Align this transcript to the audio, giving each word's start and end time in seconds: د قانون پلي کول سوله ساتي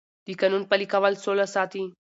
د 0.25 0.27
قانون 0.39 0.63
پلي 0.69 0.85
کول 0.93 1.13
سوله 1.23 1.45
ساتي 1.55 1.83